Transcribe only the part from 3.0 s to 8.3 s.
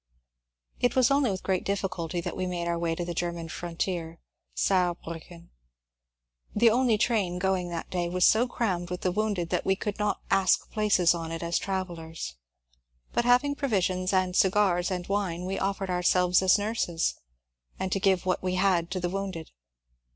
the German frontier (Saarbriicken). The only train going that day was